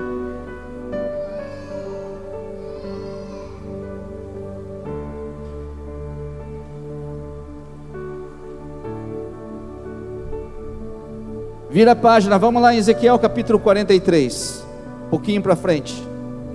[11.76, 14.64] Vira a página, vamos lá em Ezequiel capítulo 43,
[15.08, 15.94] um pouquinho para frente,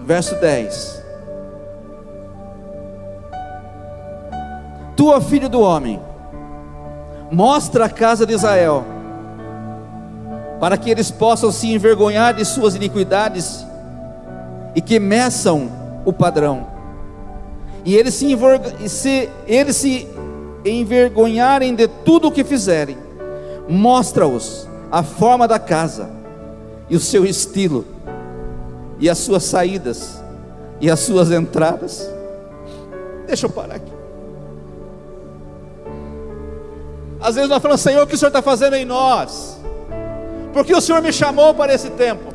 [0.06, 1.02] verso 10.
[4.96, 6.00] Tu, filho do homem,
[7.30, 8.82] mostra a casa de Israel,
[10.58, 13.62] para que eles possam se envergonhar de suas iniquidades
[14.74, 15.70] e que meçam
[16.02, 16.66] o padrão,
[17.84, 18.26] e eles se,
[18.88, 20.08] se, eles se
[20.64, 22.96] envergonharem de tudo o que fizerem,
[23.68, 26.10] mostra-os a forma da casa,
[26.88, 27.86] e o seu estilo,
[28.98, 30.20] e as suas saídas,
[30.80, 32.10] e as suas entradas.
[33.26, 33.92] Deixa eu parar aqui.
[37.20, 39.58] Às vezes nós falamos, Senhor, o que o Senhor está fazendo em nós?
[40.52, 42.30] Porque o Senhor me chamou para esse tempo.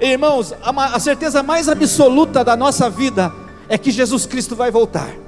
[0.00, 3.32] Irmãos, a certeza mais absoluta da nossa vida
[3.68, 5.23] é que Jesus Cristo vai voltar.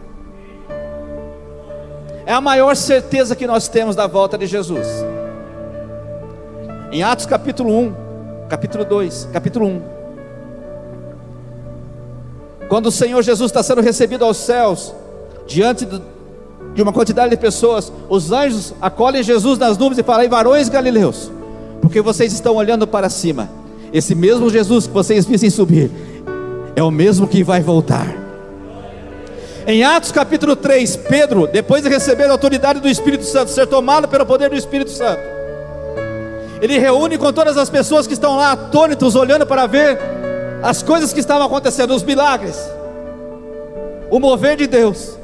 [2.27, 4.85] É a maior certeza que nós temos da volta de Jesus.
[6.91, 7.95] Em Atos capítulo 1,
[8.49, 9.83] capítulo 2, capítulo 1.
[12.69, 14.93] Quando o Senhor Jesus está sendo recebido aos céus,
[15.47, 15.87] diante
[16.75, 21.31] de uma quantidade de pessoas, os anjos acolhem Jesus nas nuvens e falam: varões galileus,
[21.81, 23.49] porque vocês estão olhando para cima.
[23.93, 25.93] Esse mesmo Jesus que vocês vissem subir,
[26.75, 28.26] é o mesmo que vai voltar.
[29.69, 34.07] Em Atos capítulo 3, Pedro, depois de receber a autoridade do Espírito Santo, ser tomado
[34.07, 35.21] pelo poder do Espírito Santo,
[36.63, 39.99] ele reúne com todas as pessoas que estão lá atônitos, olhando para ver
[40.63, 42.57] as coisas que estavam acontecendo, os milagres,
[44.09, 45.19] o mover de Deus.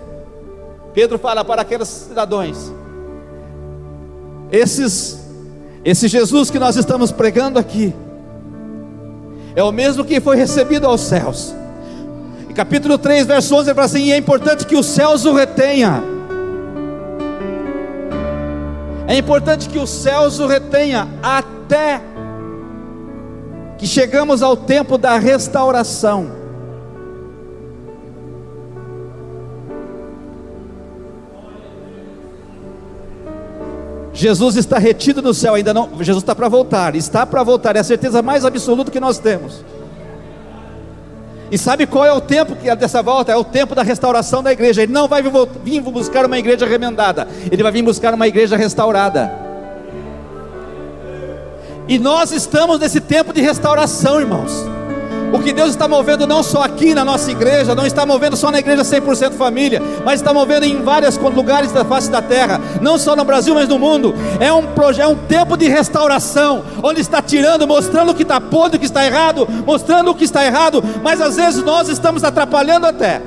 [0.92, 2.72] Pedro fala para aqueles cidadãos:
[4.50, 5.20] esses,
[5.84, 7.94] esse Jesus que nós estamos pregando aqui,
[9.54, 11.61] é o mesmo que foi recebido aos céus
[12.52, 16.02] capítulo 3, verso 11, ele fala assim: e é importante que os céus o retenha.
[19.06, 22.00] É importante que os céus o retenha até
[23.78, 26.42] que chegamos ao tempo da restauração.
[34.14, 35.90] Jesus está retido no céu, ainda não.
[36.00, 39.64] Jesus está para voltar, está para voltar, é a certeza mais absoluta que nós temos.
[41.52, 43.30] E sabe qual é o tempo dessa volta?
[43.30, 44.82] É o tempo da restauração da igreja.
[44.82, 45.22] Ele não vai
[45.62, 49.30] vir buscar uma igreja remendada, ele vai vir buscar uma igreja restaurada.
[51.86, 54.71] E nós estamos nesse tempo de restauração, irmãos.
[55.32, 58.50] O que Deus está movendo não só aqui na nossa igreja, não está movendo só
[58.50, 62.98] na igreja 100% família, mas está movendo em vários lugares da face da terra, não
[62.98, 64.14] só no Brasil, mas no mundo.
[64.38, 68.40] É um projeto, é um tempo de restauração, onde está tirando, mostrando o que está
[68.40, 72.22] podre, o que está errado, mostrando o que está errado, mas às vezes nós estamos
[72.24, 73.22] atrapalhando até.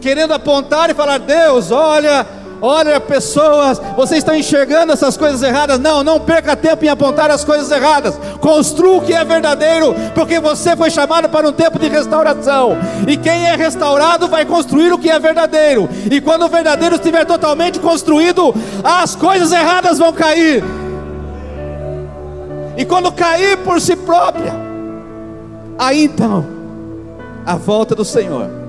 [0.00, 2.26] querendo apontar e falar: Deus, olha,
[2.60, 5.78] olha pessoas, vocês estão enxergando essas coisas erradas.
[5.78, 8.18] Não, não perca tempo em apontar as coisas erradas.
[8.40, 12.76] Construa o que é verdadeiro, porque você foi chamado para um tempo de restauração.
[13.06, 15.88] E quem é restaurado vai construir o que é verdadeiro.
[16.10, 20.62] E quando o verdadeiro estiver totalmente construído, as coisas erradas vão cair.
[22.76, 24.54] E quando cair por si própria,
[25.76, 26.46] aí então,
[27.44, 28.67] a volta do Senhor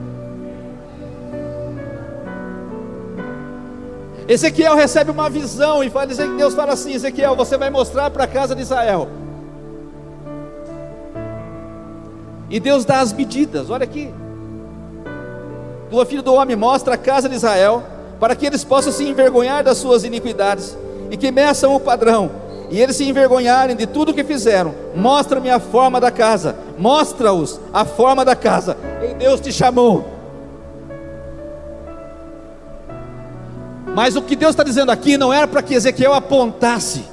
[4.29, 8.27] Ezequiel recebe uma visão e fala, Deus fala assim: Ezequiel, você vai mostrar para a
[8.27, 9.09] casa de Israel.
[12.47, 14.13] E Deus dá as medidas, olha aqui.
[15.89, 17.81] Do filho do homem mostra a casa de Israel,
[18.19, 20.77] para que eles possam se envergonhar das suas iniquidades,
[21.09, 22.29] e que meçam o padrão,
[22.69, 24.75] e eles se envergonharem de tudo que fizeram.
[24.95, 28.77] Mostra-me a forma da casa, mostra-os a forma da casa.
[29.03, 30.18] E Deus te chamou
[33.95, 37.03] Mas o que Deus está dizendo aqui não era para que Ezequiel apontasse.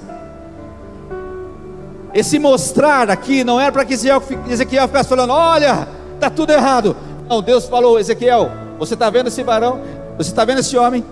[2.14, 6.96] Esse mostrar aqui não era para que Ezequiel ficasse falando: olha, está tudo errado.
[7.28, 9.80] Não, Deus falou: Ezequiel, você está vendo esse varão?
[10.16, 11.04] Você está vendo esse homem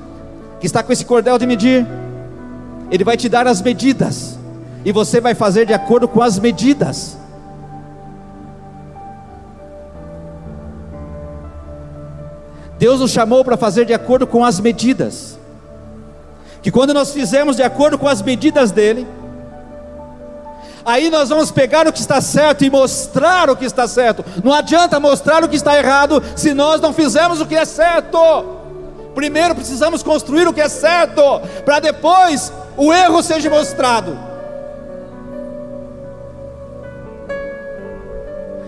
[0.60, 1.86] que está com esse cordel de medir?
[2.90, 4.38] Ele vai te dar as medidas,
[4.84, 7.18] e você vai fazer de acordo com as medidas.
[12.78, 15.38] Deus nos chamou para fazer de acordo com as medidas
[16.64, 19.06] que quando nós fizermos de acordo com as medidas dele,
[20.82, 24.24] aí nós vamos pegar o que está certo e mostrar o que está certo.
[24.42, 28.18] Não adianta mostrar o que está errado se nós não fizermos o que é certo.
[29.14, 31.20] Primeiro precisamos construir o que é certo,
[31.66, 34.18] para depois o erro seja mostrado.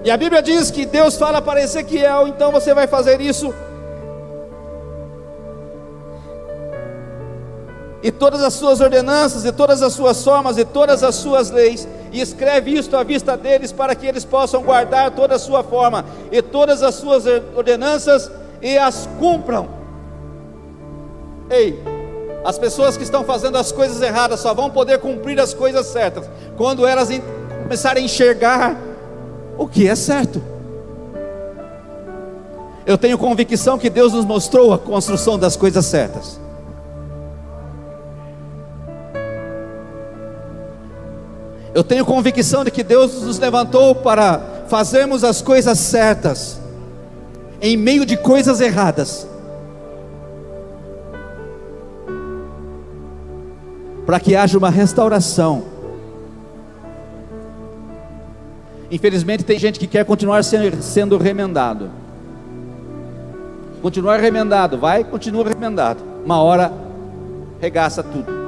[0.04, 3.54] E a Bíblia diz que Deus fala para Ezequiel, então você vai fazer isso
[8.06, 11.88] e todas as suas ordenanças, e todas as suas formas, e todas as suas leis,
[12.12, 16.04] e escreve isto à vista deles, para que eles possam guardar toda a sua forma,
[16.30, 17.24] e todas as suas
[17.56, 18.30] ordenanças,
[18.62, 19.66] e as cumpram.
[21.50, 21.82] Ei,
[22.44, 26.30] as pessoas que estão fazendo as coisas erradas só vão poder cumprir as coisas certas,
[26.56, 27.08] quando elas
[27.64, 28.76] começarem a enxergar
[29.58, 30.40] o que é certo.
[32.86, 36.45] Eu tenho convicção que Deus nos mostrou a construção das coisas certas.
[41.76, 46.58] Eu tenho convicção de que Deus nos levantou para fazermos as coisas certas,
[47.60, 49.28] em meio de coisas erradas,
[54.06, 55.64] para que haja uma restauração.
[58.90, 61.90] Infelizmente, tem gente que quer continuar sendo remendado.
[63.82, 66.02] Continuar remendado, vai, continua remendado.
[66.24, 66.72] Uma hora
[67.60, 68.45] regaça tudo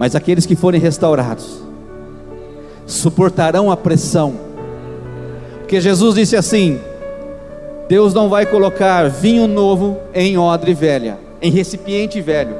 [0.00, 1.60] mas aqueles que forem restaurados
[2.86, 4.32] suportarão a pressão,
[5.58, 6.80] porque Jesus disse assim:
[7.86, 12.56] Deus não vai colocar vinho novo em odre velha, em recipiente velho.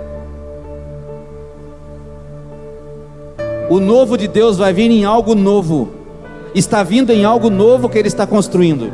[3.70, 5.88] O novo de Deus vai vir em algo novo,
[6.54, 8.92] está vindo em algo novo que Ele está construindo.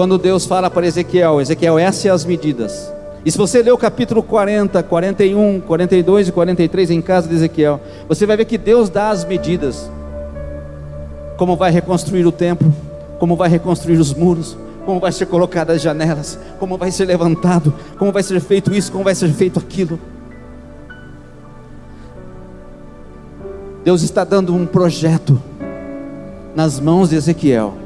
[0.00, 2.90] Quando Deus fala para Ezequiel: Ezequiel, essas são as medidas.
[3.22, 7.78] E se você ler o capítulo 40, 41, 42 e 43 em casa de Ezequiel,
[8.08, 9.90] você vai ver que Deus dá as medidas.
[11.36, 12.72] Como vai reconstruir o templo,
[13.18, 17.70] como vai reconstruir os muros, como vai ser colocadas as janelas, como vai ser levantado,
[17.98, 20.00] como vai ser feito isso, como vai ser feito aquilo.
[23.84, 25.38] Deus está dando um projeto
[26.56, 27.79] nas mãos de Ezequiel.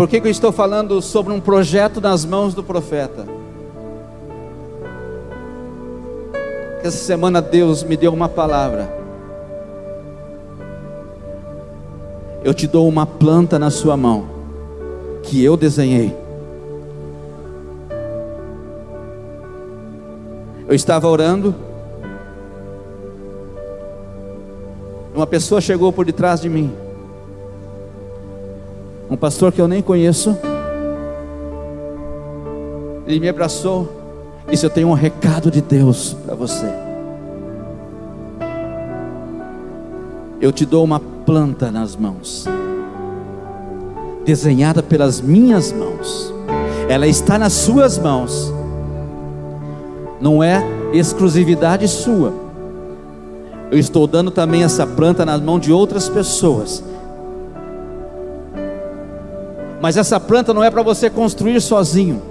[0.00, 3.26] Por que, que eu estou falando sobre um projeto nas mãos do profeta?
[6.82, 8.90] Essa semana Deus me deu uma palavra.
[12.42, 14.24] Eu te dou uma planta na sua mão,
[15.22, 16.16] que eu desenhei.
[20.66, 21.54] Eu estava orando,
[25.14, 26.89] uma pessoa chegou por detrás de mim
[29.10, 30.36] um pastor que eu nem conheço.
[33.06, 33.88] Ele me abraçou
[34.46, 36.72] e disse: Eu tenho um recado de Deus para você.
[40.40, 42.46] Eu te dou uma planta nas mãos,
[44.24, 46.32] desenhada pelas minhas mãos,
[46.88, 48.50] ela está nas suas mãos,
[50.18, 52.32] não é exclusividade sua.
[53.70, 56.82] Eu estou dando também essa planta nas mãos de outras pessoas.
[59.80, 62.22] Mas essa planta não é para você construir sozinho.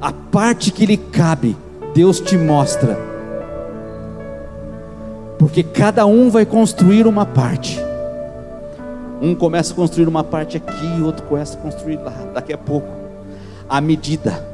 [0.00, 1.56] A parte que lhe cabe,
[1.94, 2.98] Deus te mostra.
[5.38, 7.78] Porque cada um vai construir uma parte.
[9.20, 12.88] Um começa a construir uma parte aqui, outro começa a construir lá, daqui a pouco.
[13.68, 14.44] A medida,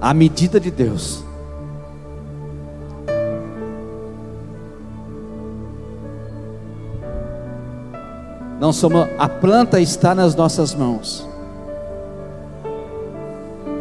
[0.00, 1.24] a medida de Deus.
[8.60, 11.28] Não somos, a planta está nas nossas mãos.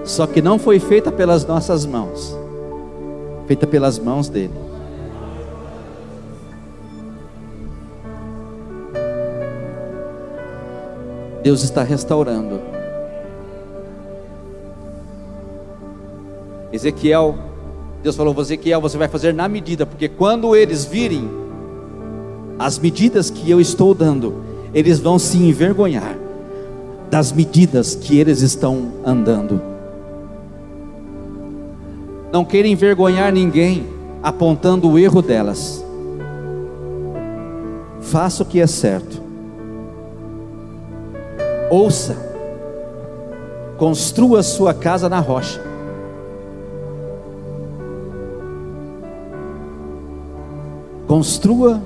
[0.05, 2.38] Só que não foi feita pelas nossas mãos,
[3.47, 4.53] feita pelas mãos dele.
[11.43, 12.59] Deus está restaurando.
[16.71, 17.36] Ezequiel,
[18.03, 21.30] Deus falou: Ezequiel, você vai fazer na medida, porque quando eles virem
[22.59, 24.47] as medidas que eu estou dando,
[24.78, 26.15] eles vão se envergonhar
[27.09, 29.59] das medidas que eles estão andando.
[32.32, 33.88] Não querem envergonhar ninguém
[34.21, 35.84] apontando o erro delas.
[38.01, 39.19] Faça o que é certo.
[41.71, 42.15] Ouça.
[43.80, 45.59] Construa sua casa na rocha.
[51.07, 51.82] Construa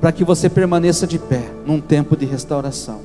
[0.00, 3.00] para que você permaneça de pé num tempo de restauração.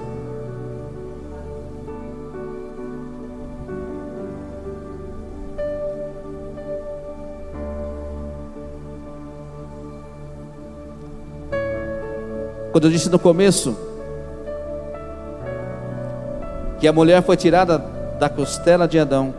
[12.72, 13.76] Quando eu disse no começo
[16.80, 17.78] que a mulher foi tirada
[18.18, 19.34] da costela de Adão,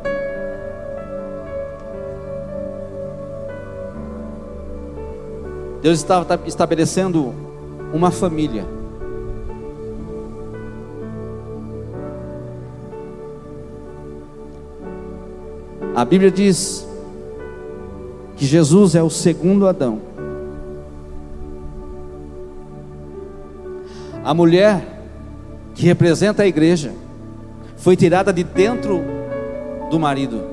[5.82, 7.34] Deus estava estabelecendo
[7.92, 8.64] uma família.
[15.92, 16.88] A Bíblia diz
[18.36, 20.00] que Jesus é o segundo Adão.
[24.24, 25.02] A mulher
[25.74, 26.92] que representa a igreja
[27.76, 29.02] foi tirada de dentro
[29.90, 30.44] do marido.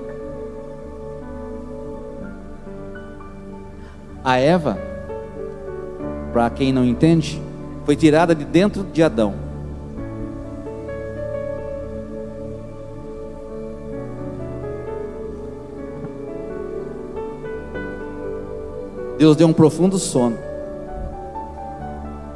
[4.24, 4.89] A Eva
[6.32, 7.42] para quem não entende,
[7.86, 9.34] foi tirada de dentro de Adão.
[19.18, 20.38] Deus deu um profundo sono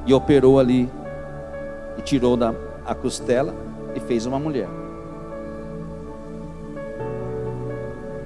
[0.06, 0.90] e operou ali
[1.98, 2.54] e tirou da
[2.86, 3.56] a costela
[3.96, 4.68] e fez uma mulher.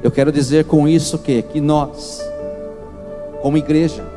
[0.02, 2.20] Eu quero dizer com isso que que nós,
[3.42, 4.17] como igreja,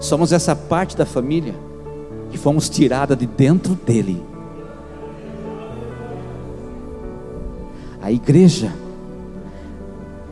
[0.00, 1.54] Somos essa parte da família
[2.30, 4.22] que fomos tirada de dentro dele.
[8.00, 8.72] A igreja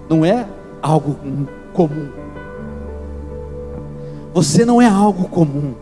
[0.09, 0.47] não é
[0.81, 1.17] algo
[1.73, 2.09] comum.
[4.33, 5.75] Você não é algo comum.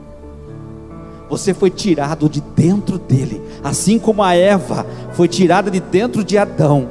[1.28, 6.38] Você foi tirado de dentro dele, assim como a Eva foi tirada de dentro de
[6.38, 6.88] Adão.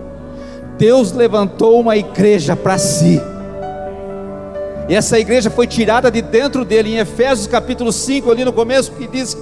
[0.77, 3.21] Deus levantou uma igreja para si
[4.87, 8.91] e essa igreja foi tirada de dentro dele, em Efésios capítulo 5, ali no começo,
[8.91, 9.37] que diz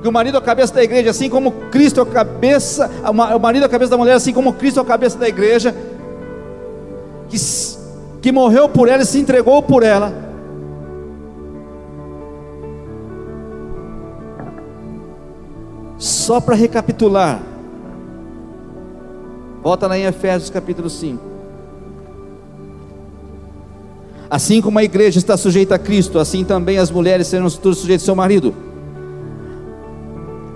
[0.00, 3.38] que o marido é a cabeça da igreja, assim como Cristo é a cabeça, o
[3.38, 5.74] marido é a cabeça da mulher, assim como Cristo é a cabeça da igreja,
[7.28, 7.36] que,
[8.20, 10.12] que morreu por ela e se entregou por ela.
[15.96, 17.40] Só para recapitular,
[19.62, 21.27] volta lá em Efésios capítulo 5.
[24.30, 28.06] Assim como a igreja está sujeita a Cristo, assim também as mulheres serão sujeitas ao
[28.06, 28.54] seu marido.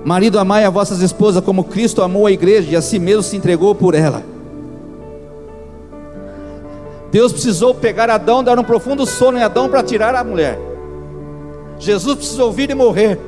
[0.05, 3.37] Marido, amai a vossas esposas como Cristo amou a igreja e a si mesmo se
[3.37, 4.23] entregou por ela.
[7.11, 10.59] Deus precisou pegar Adão, dar um profundo sono em Adão para tirar a mulher.
[11.79, 13.18] Jesus precisou vir e morrer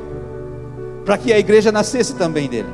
[1.05, 2.69] para que a igreja nascesse também dele.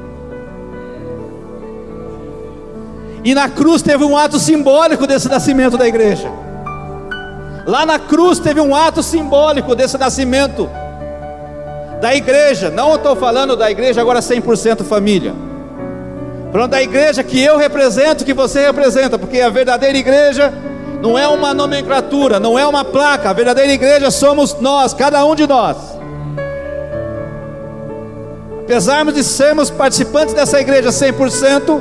[3.23, 6.31] E na cruz teve um ato simbólico desse nascimento da igreja.
[7.67, 10.69] Lá na cruz teve um ato simbólico desse nascimento
[12.01, 12.71] da igreja.
[12.71, 15.35] Não estou falando da igreja agora 100% família.
[16.51, 20.53] Falando da igreja que eu represento, que você representa, porque a verdadeira igreja
[21.01, 23.31] não é uma nomenclatura, não é uma placa.
[23.31, 25.77] A verdadeira igreja somos nós, cada um de nós.
[28.63, 31.81] Apesar de sermos participantes dessa igreja 100%,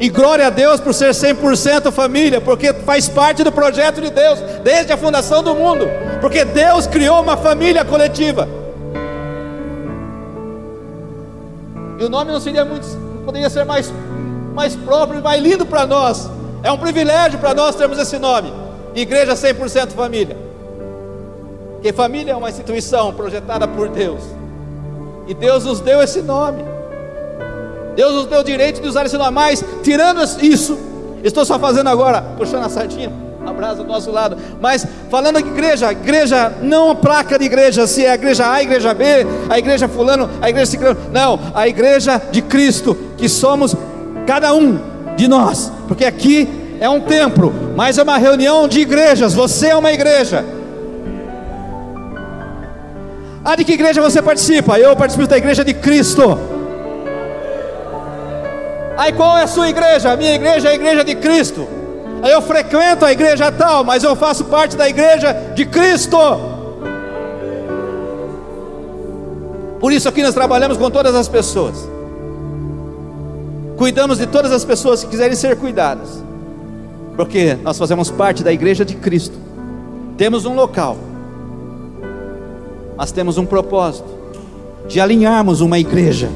[0.00, 4.40] e glória a Deus por ser 100% família, porque faz parte do projeto de Deus
[4.64, 5.86] desde a fundação do mundo,
[6.22, 8.48] porque Deus criou uma família coletiva.
[11.98, 12.88] E o nome não seria muito,
[13.26, 13.92] poderia ser mais,
[14.54, 16.30] mais próprio mais lindo para nós.
[16.62, 18.50] É um privilégio para nós termos esse nome.
[18.94, 20.36] Igreja 100% família.
[21.74, 24.22] Porque família é uma instituição projetada por Deus.
[25.28, 26.64] E Deus nos deu esse nome.
[27.94, 29.32] Deus nos deu o direito de usar esse nome.
[29.32, 30.78] Mas, tirando isso,
[31.22, 33.12] estou só fazendo agora, puxando a sardinha,
[33.46, 34.36] abraço do nosso lado.
[34.60, 38.54] Mas, falando de igreja, igreja, não a placa de igreja, se é a igreja A,
[38.54, 39.04] a igreja B,
[39.48, 40.98] a igreja Fulano, a igreja Ciclano.
[41.12, 43.74] Não, a igreja de Cristo, que somos
[44.26, 44.78] cada um
[45.16, 46.48] de nós, porque aqui
[46.80, 49.34] é um templo, mas é uma reunião de igrejas.
[49.34, 50.44] Você é uma igreja.
[53.44, 54.78] Ah, de que igreja você participa?
[54.78, 56.38] Eu participo da igreja de Cristo.
[59.00, 60.12] Aí qual é a sua igreja?
[60.12, 61.66] A minha igreja é a igreja de Cristo.
[62.22, 66.18] Aí eu frequento a igreja tal, mas eu faço parte da igreja de Cristo.
[69.80, 71.88] Por isso aqui nós trabalhamos com todas as pessoas.
[73.78, 76.22] Cuidamos de todas as pessoas que quiserem ser cuidadas.
[77.16, 79.38] Porque nós fazemos parte da igreja de Cristo.
[80.18, 80.98] Temos um local.
[82.98, 84.10] Mas temos um propósito
[84.86, 86.28] de alinharmos uma igreja.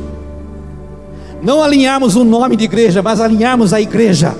[1.44, 4.34] Não alinharmos o nome de igreja, mas alinharmos a igreja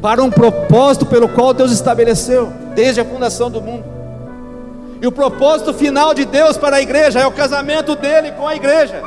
[0.00, 3.84] para um propósito pelo qual Deus estabeleceu desde a fundação do mundo.
[5.02, 8.54] E o propósito final de Deus para a igreja é o casamento dele com a
[8.54, 9.02] igreja.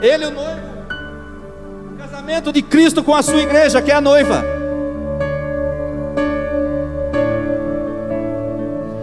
[0.00, 0.60] Ele, o noivo,
[1.98, 4.42] casamento de Cristo com a sua igreja, que é a noiva.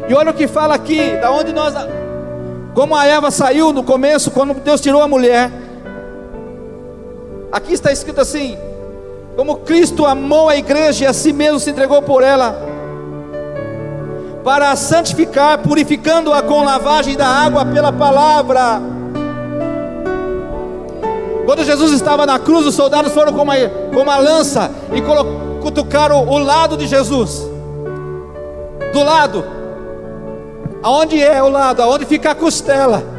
[0.09, 1.73] E olha o que fala aqui, da onde nós,
[2.73, 5.64] como a Eva saiu no começo, quando Deus tirou a mulher.
[7.55, 8.57] Aqui está escrito assim:
[9.35, 12.55] como Cristo amou a igreja e a si mesmo se entregou por ela,
[14.43, 18.81] para a santificar, purificando-a com lavagem da água pela palavra
[21.45, 23.55] quando Jesus estava na cruz, os soldados foram com uma,
[23.93, 27.47] com uma lança e cutucaram o lado de Jesus.
[28.91, 29.45] Do lado.
[30.81, 31.83] Aonde é o lado?
[31.83, 33.14] Aonde fica a costela.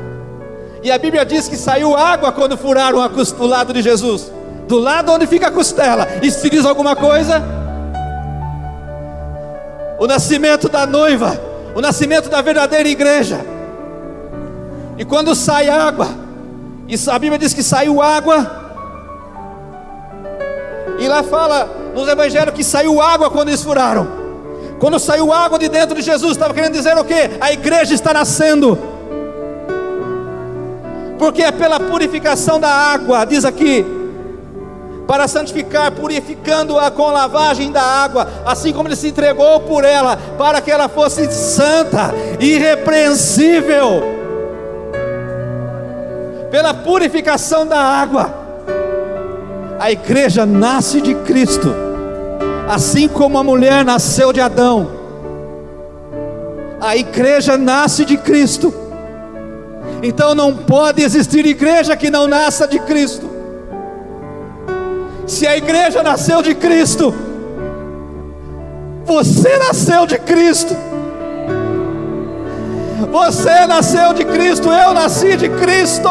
[0.87, 3.11] E a Bíblia diz que saiu água quando furaram a
[3.41, 4.31] o lado de Jesus.
[4.69, 6.07] Do lado onde fica a costela.
[6.23, 7.43] Isso se diz alguma coisa?
[9.99, 11.41] O nascimento da noiva.
[11.75, 13.45] O nascimento da verdadeira igreja.
[14.97, 16.07] E quando sai água,
[16.87, 18.47] e a Bíblia diz que saiu água.
[21.01, 24.07] E lá fala nos evangelhos que saiu água quando eles furaram.
[24.79, 27.29] Quando saiu água de dentro de Jesus, estava querendo dizer o que?
[27.41, 28.96] A igreja está nascendo.
[31.19, 33.85] Porque é pela purificação da água, diz aqui,
[35.07, 40.61] para santificar, purificando-a com lavagem da água, assim como ele se entregou por ela, para
[40.61, 44.17] que ela fosse santa, irrepreensível
[46.51, 48.35] pela purificação da água.
[49.79, 51.73] A igreja nasce de Cristo,
[52.69, 54.91] assim como a mulher nasceu de Adão.
[56.81, 58.86] A igreja nasce de Cristo.
[60.07, 63.29] Então não pode existir igreja que não nasça de Cristo.
[65.27, 67.13] Se a igreja nasceu de Cristo,
[69.05, 70.77] você nasceu de Cristo.
[73.11, 76.09] Você nasceu de Cristo, eu nasci de Cristo.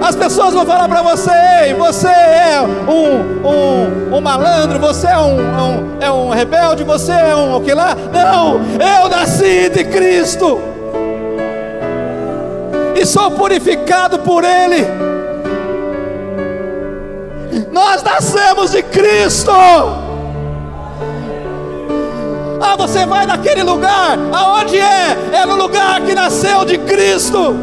[0.00, 1.30] As pessoas vão falar para você,
[1.64, 7.12] Ei, você é um, um, um malandro, você é um, um, é um rebelde, você
[7.12, 7.94] é um o que lá?
[8.10, 10.79] Não, eu nasci de Cristo
[12.94, 14.86] e sou purificado por Ele.
[17.70, 19.50] Nós nascemos de Cristo.
[22.62, 25.16] Ah, você vai naquele lugar, aonde é?
[25.32, 27.54] É no lugar que nasceu de Cristo.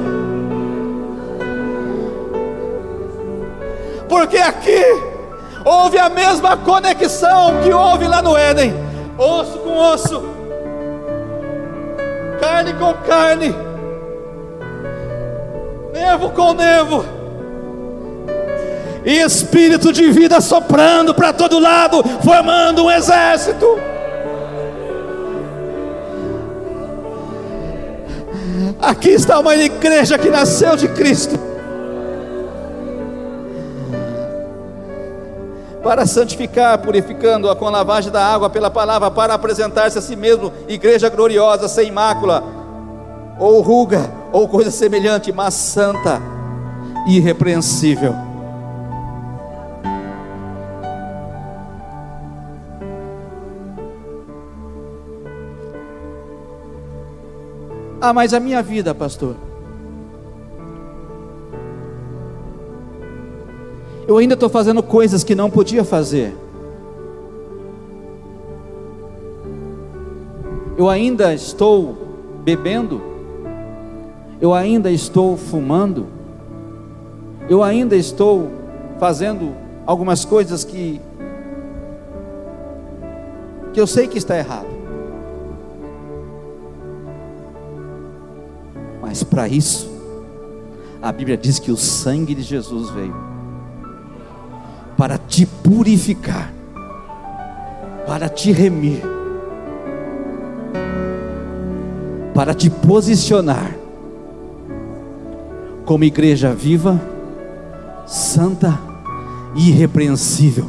[4.09, 4.84] Porque aqui
[5.63, 8.73] houve a mesma conexão que houve lá no Éden,
[9.17, 10.23] osso com osso,
[12.39, 13.53] carne com carne,
[15.97, 17.03] nevo com nevo
[19.05, 23.65] e espírito de vida soprando para todo lado, formando um exército.
[28.81, 31.47] Aqui está uma igreja que nasceu de Cristo.
[35.83, 40.51] para santificar, purificando-a com a lavagem da água pela palavra, para apresentar-se a si mesmo,
[40.67, 42.43] igreja gloriosa, sem mácula,
[43.39, 46.21] ou ruga, ou coisa semelhante, mas santa
[47.07, 48.13] e irrepreensível.
[57.99, 59.36] Ah, mas a minha vida, pastor.
[64.07, 66.34] Eu ainda estou fazendo coisas que não podia fazer.
[70.78, 71.97] Eu ainda estou
[72.43, 73.16] bebendo.
[74.39, 76.07] Eu ainda estou fumando.
[77.49, 78.49] Eu ainda estou
[78.99, 79.53] fazendo
[79.85, 81.01] algumas coisas que
[83.73, 84.65] que eu sei que está errado.
[88.99, 89.88] Mas para isso,
[90.99, 93.15] a Bíblia diz que o sangue de Jesus veio
[94.97, 96.51] para te purificar,
[98.07, 99.03] para te remir,
[102.33, 103.76] para te posicionar
[105.88, 106.99] como igreja viva,
[108.05, 108.77] santa
[109.55, 110.65] e irrepreensível.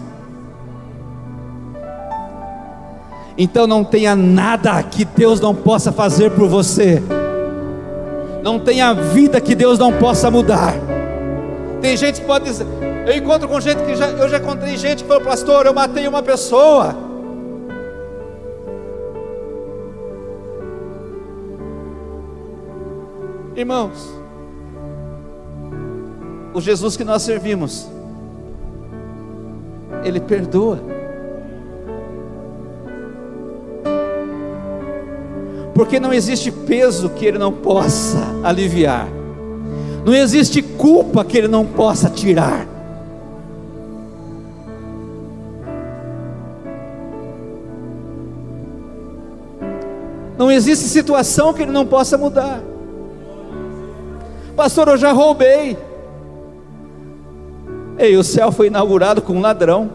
[3.37, 7.03] Então não tenha nada que Deus não possa fazer por você.
[8.45, 10.75] Não tenha vida que Deus não possa mudar.
[11.83, 12.67] Tem gente que pode dizer,
[13.05, 16.07] eu encontro com gente que já, eu já encontrei gente que falou, pastor, eu matei
[16.07, 16.97] uma pessoa.
[23.57, 24.18] Irmãos,
[26.59, 27.89] o Jesus que nós servimos,
[30.05, 30.81] Ele perdoa.
[35.73, 39.09] Porque não existe peso que Ele não possa aliviar,
[40.05, 42.67] não existe culpa que Ele não possa tirar.
[50.37, 52.61] Não existe situação que Ele não possa mudar.
[54.57, 55.88] Pastor, eu já roubei.
[57.99, 59.91] Ei, o céu foi inaugurado com um ladrão.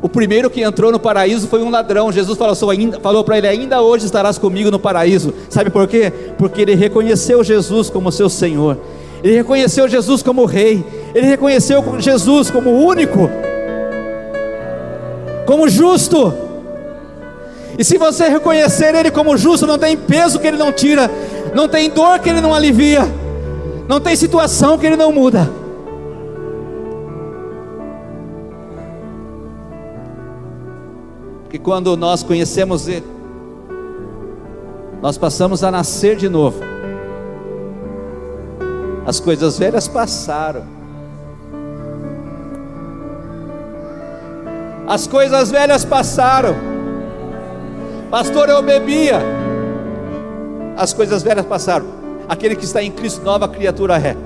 [0.00, 2.10] O primeiro que entrou no paraíso foi um ladrão.
[2.10, 2.38] Jesus
[3.02, 5.34] falou, para ele: Ainda hoje estarás comigo no paraíso.
[5.48, 6.12] Sabe por quê?
[6.36, 8.78] Porque ele reconheceu Jesus como seu Senhor.
[9.22, 10.84] Ele reconheceu Jesus como Rei.
[11.14, 13.28] Ele reconheceu Jesus como único,
[15.46, 16.32] como justo.
[17.78, 21.10] E se você reconhecer Ele como justo, não tem peso que Ele não tira,
[21.54, 23.08] não tem dor que Ele não alivia.
[23.88, 25.50] Não tem situação que Ele não muda.
[31.48, 33.06] Que quando nós conhecemos Ele,
[35.00, 36.60] nós passamos a nascer de novo.
[39.06, 40.64] As coisas velhas passaram.
[44.86, 46.54] As coisas velhas passaram.
[48.10, 49.18] Pastor, eu bebia.
[50.76, 51.97] As coisas velhas passaram
[52.28, 54.16] aquele que está em Cristo, nova criatura é.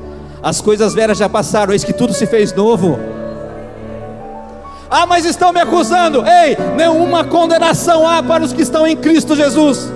[0.42, 2.98] As coisas velhas já passaram, eis que tudo se fez novo.
[4.90, 6.22] Ah, mas estão me acusando.
[6.26, 9.90] Ei, nenhuma condenação há para os que estão em Cristo Jesus.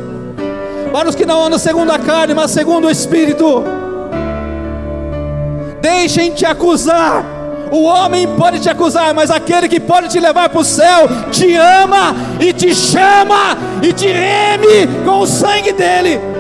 [0.91, 3.63] Para os que não andam segundo a carne, mas segundo o Espírito.
[5.83, 7.25] Deixem te acusar.
[7.71, 11.55] O homem pode te acusar, mas aquele que pode te levar para o céu te
[11.57, 16.36] ama e te chama e te reme com o sangue dele.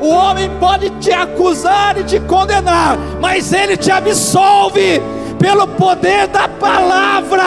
[0.00, 5.00] O homem pode te acusar e te condenar, mas ele te absolve
[5.38, 7.42] pelo poder da palavra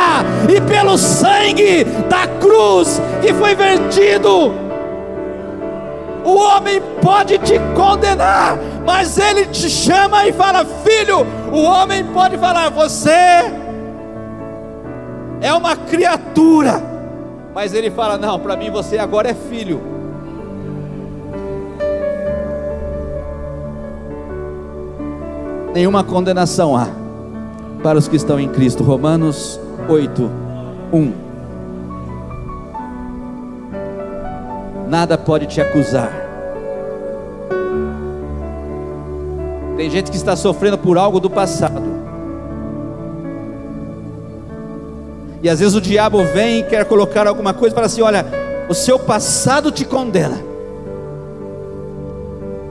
[0.47, 4.53] e pelo sangue da cruz que foi vertido.
[6.23, 12.37] O homem pode te condenar, mas ele te chama e fala: Filho, o homem pode
[12.37, 13.09] falar: Você
[15.41, 16.81] é uma criatura,
[17.53, 20.02] mas ele fala: Não, para mim você agora é filho.
[25.73, 26.87] Nenhuma condenação há
[27.81, 28.83] para os que estão em Cristo.
[28.83, 29.59] Romanos
[29.89, 30.31] 8,
[30.93, 31.13] 1.
[34.87, 36.11] Nada pode te acusar.
[39.75, 41.81] Tem gente que está sofrendo por algo do passado.
[45.41, 48.25] E às vezes o diabo vem e quer colocar alguma coisa para assim: olha,
[48.69, 50.37] o seu passado te condena,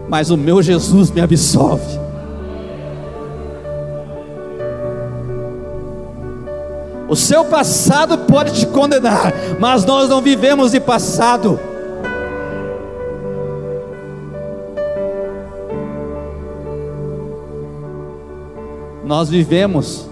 [0.08, 2.01] mas o meu Jesus me absolve.
[7.12, 11.60] O seu passado pode te condenar, mas nós não vivemos de passado.
[19.04, 20.08] Nós vivemos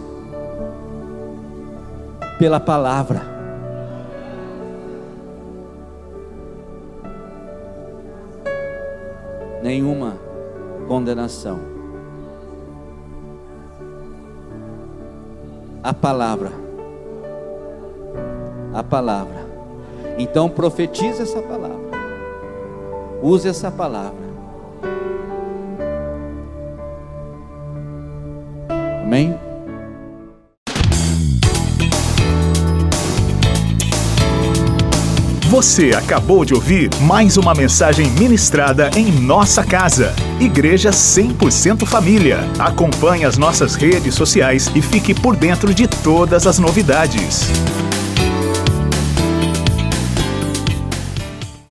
[2.39, 3.23] pela palavra.
[9.63, 10.19] Nenhuma
[10.87, 11.61] condenação.
[15.83, 16.69] A palavra.
[18.73, 19.47] A palavra.
[20.19, 21.91] Então profetize essa palavra.
[23.23, 24.31] Use essa palavra.
[29.03, 29.39] Amém?
[35.51, 40.15] Você acabou de ouvir mais uma mensagem ministrada em nossa casa.
[40.39, 42.39] Igreja 100% Família.
[42.57, 47.51] Acompanhe as nossas redes sociais e fique por dentro de todas as novidades.